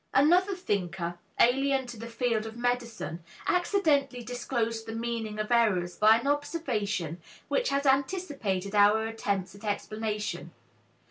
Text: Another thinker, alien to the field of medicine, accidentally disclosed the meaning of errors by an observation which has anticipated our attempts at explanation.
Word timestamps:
Another 0.15 0.55
thinker, 0.55 1.19
alien 1.39 1.85
to 1.85 1.95
the 1.95 2.07
field 2.09 2.47
of 2.47 2.57
medicine, 2.57 3.23
accidentally 3.45 4.23
disclosed 4.23 4.87
the 4.87 4.95
meaning 4.95 5.37
of 5.37 5.51
errors 5.51 5.95
by 5.95 6.17
an 6.17 6.25
observation 6.25 7.21
which 7.49 7.69
has 7.69 7.85
anticipated 7.85 8.73
our 8.73 9.05
attempts 9.05 9.53
at 9.53 9.63
explanation. 9.63 10.53